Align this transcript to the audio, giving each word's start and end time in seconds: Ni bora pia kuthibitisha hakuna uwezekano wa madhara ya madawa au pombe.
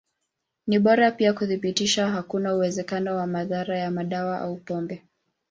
Ni 0.67 0.79
bora 0.79 1.11
pia 1.11 1.33
kuthibitisha 1.33 2.07
hakuna 2.09 2.55
uwezekano 2.55 3.15
wa 3.15 3.27
madhara 3.27 3.77
ya 3.77 3.91
madawa 3.91 4.39
au 4.41 4.57
pombe. 4.57 5.03